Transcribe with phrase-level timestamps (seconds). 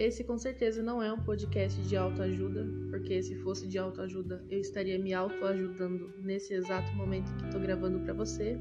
[0.00, 4.58] esse com certeza não é um podcast de autoajuda, porque se fosse de autoajuda, eu
[4.58, 8.56] estaria me autoajudando nesse exato momento que estou gravando para você.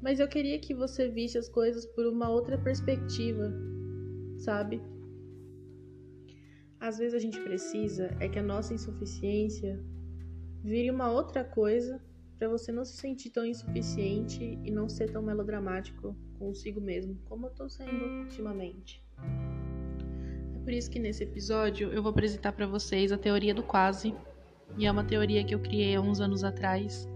[0.00, 3.52] Mas eu queria que você visse as coisas por uma outra perspectiva,
[4.38, 4.80] sabe?
[6.78, 9.76] Às vezes a gente precisa é que a nossa insuficiência
[10.62, 12.00] vire uma outra coisa
[12.38, 17.48] para você não se sentir tão insuficiente e não ser tão melodramático consigo mesmo, como
[17.48, 19.04] eu tô sendo ultimamente.
[20.70, 24.14] Por isso que nesse episódio eu vou apresentar para vocês a teoria do quase,
[24.78, 27.08] e é uma teoria que eu criei há uns anos atrás,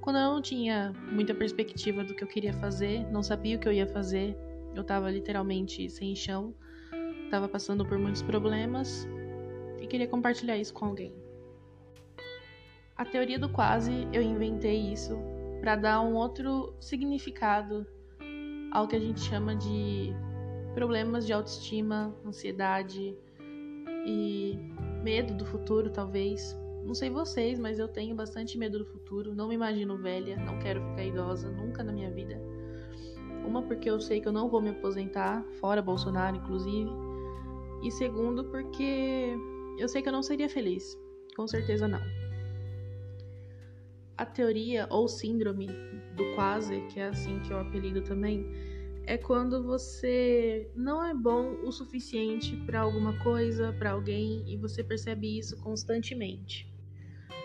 [0.00, 3.68] quando eu não tinha muita perspectiva do que eu queria fazer, não sabia o que
[3.68, 4.36] eu ia fazer,
[4.74, 6.52] eu tava literalmente sem chão,
[7.30, 9.06] tava passando por muitos problemas
[9.80, 11.14] e queria compartilhar isso com alguém.
[12.96, 15.16] A teoria do quase, eu inventei isso
[15.60, 17.86] para dar um outro significado
[18.72, 20.12] ao que a gente chama de
[20.74, 23.16] problemas de autoestima, ansiedade
[24.06, 24.58] e
[25.02, 26.56] medo do futuro, talvez.
[26.84, 29.34] Não sei vocês, mas eu tenho bastante medo do futuro.
[29.34, 32.38] Não me imagino velha, não quero ficar idosa nunca na minha vida.
[33.46, 36.90] Uma, porque eu sei que eu não vou me aposentar, fora Bolsonaro, inclusive.
[37.82, 39.34] E segundo, porque
[39.78, 40.98] eu sei que eu não seria feliz.
[41.36, 42.00] Com certeza não.
[44.16, 45.66] A teoria ou síndrome
[46.16, 48.46] do quase, que é assim que eu apelido também,
[49.06, 54.82] é quando você não é bom o suficiente para alguma coisa, para alguém e você
[54.82, 56.72] percebe isso constantemente.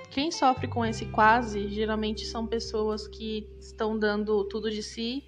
[0.09, 5.23] Quem sofre com esse quase geralmente são pessoas que estão dando tudo de si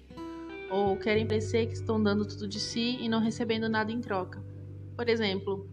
[0.70, 4.42] ou querem parecer que estão dando tudo de si e não recebendo nada em troca.
[4.96, 5.68] Por exemplo,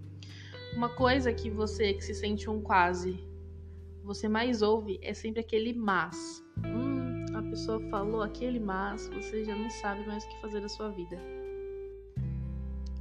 [0.75, 3.27] uma coisa que você que se sente um quase
[4.09, 6.44] você mais ouve é sempre aquele mas.
[7.50, 11.19] Pessoa falou aquele mas, você já não sabe mais o que fazer da sua vida.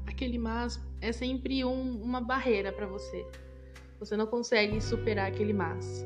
[0.06, 3.26] Aquele mas é sempre um, uma barreira para você.
[4.00, 6.04] Você não consegue superar aquele mas.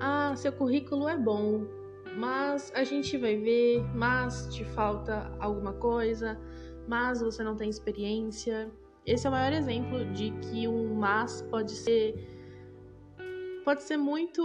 [0.00, 1.64] Ah, seu currículo é bom,
[2.18, 6.38] mas a gente vai ver, mas te falta alguma coisa,
[6.88, 8.70] mas você não tem experiência.
[9.06, 12.14] Esse é o maior exemplo de que um mas pode ser
[13.64, 14.42] pode ser muito.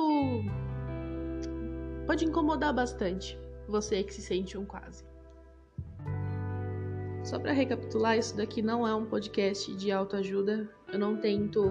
[2.06, 3.38] pode incomodar bastante
[3.70, 5.04] você que se sente um quase.
[7.24, 10.70] Só para recapitular, isso daqui não é um podcast de autoajuda.
[10.92, 11.64] Eu não tento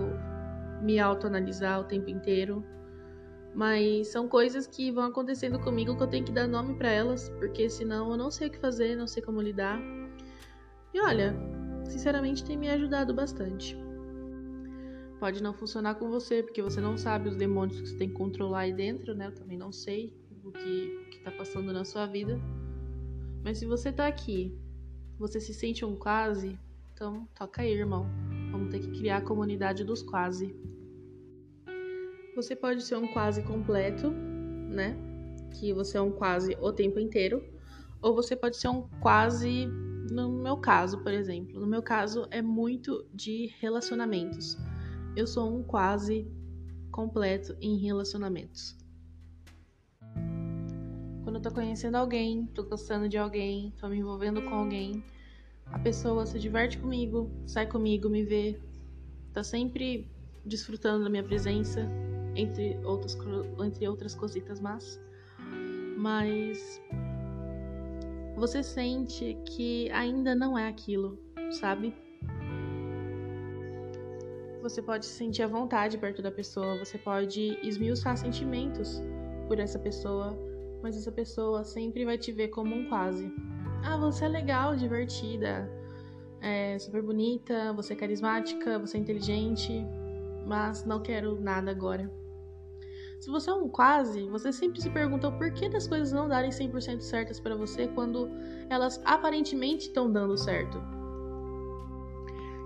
[0.82, 2.64] me autoanalisar o tempo inteiro,
[3.54, 7.28] mas são coisas que vão acontecendo comigo que eu tenho que dar nome para elas,
[7.30, 9.80] porque senão eu não sei o que fazer, não sei como lidar.
[10.94, 11.34] E olha,
[11.84, 13.76] sinceramente tem me ajudado bastante.
[15.18, 18.14] Pode não funcionar com você, porque você não sabe os demônios que você tem que
[18.14, 19.26] controlar aí dentro, né?
[19.26, 20.14] Eu também não sei
[20.48, 22.40] o que, o que tá passando na sua vida.
[23.44, 24.56] Mas se você tá aqui,
[25.18, 26.58] você se sente um quase,
[26.92, 28.06] então toca aí, irmão.
[28.50, 30.54] Vamos ter que criar a comunidade dos quase.
[32.34, 34.96] Você pode ser um quase completo, né?
[35.58, 37.42] Que você é um quase o tempo inteiro.
[38.00, 39.66] Ou você pode ser um quase,
[40.10, 41.60] no meu caso, por exemplo.
[41.60, 44.56] No meu caso, é muito de relacionamentos
[45.18, 46.30] eu sou um quase
[46.92, 48.76] completo em relacionamentos.
[51.28, 55.04] Quando eu tô conhecendo alguém, tô gostando de alguém, tô me envolvendo com alguém,
[55.66, 58.58] a pessoa se diverte comigo, sai comigo, me vê,
[59.34, 60.10] tá sempre
[60.42, 61.86] desfrutando da minha presença,
[62.34, 63.14] entre outras,
[63.62, 64.98] entre outras cositas más.
[65.98, 66.80] Mas
[68.34, 71.18] você sente que ainda não é aquilo,
[71.50, 71.94] sabe?
[74.62, 79.02] Você pode se sentir à vontade perto da pessoa, você pode esmiuçar sentimentos
[79.46, 80.47] por essa pessoa,
[80.82, 83.32] mas essa pessoa sempre vai te ver como um quase.
[83.84, 85.70] Ah, você é legal, divertida,
[86.40, 89.84] é super bonita, você é carismática, você é inteligente,
[90.46, 92.10] mas não quero nada agora.
[93.20, 96.50] Se você é um quase, você sempre se pergunta o porquê das coisas não darem
[96.50, 98.28] 100% certas para você quando
[98.70, 100.80] elas aparentemente estão dando certo.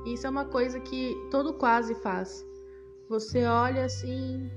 [0.04, 2.46] Isso é uma coisa que todo quase faz.
[3.08, 4.50] Você olha assim,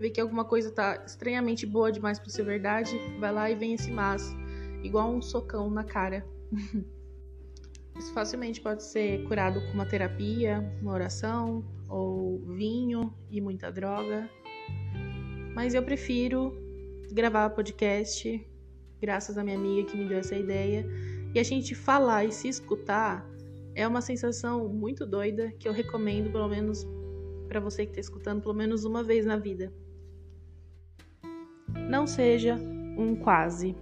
[0.00, 3.74] vê que alguma coisa tá estranhamente boa demais para ser verdade, vai lá e vem
[3.74, 4.34] esse mas,
[4.82, 6.26] igual um socão na cara.
[7.98, 14.28] Isso facilmente pode ser curado com uma terapia, uma oração, ou vinho e muita droga.
[15.54, 16.56] Mas eu prefiro
[17.12, 18.42] gravar podcast,
[19.02, 20.86] graças à minha amiga que me deu essa ideia,
[21.34, 23.28] e a gente falar e se escutar
[23.74, 26.86] é uma sensação muito doida que eu recomendo, pelo menos
[27.48, 29.70] para você que está escutando, pelo menos uma vez na vida.
[31.74, 32.54] Não seja
[32.96, 33.76] um quase.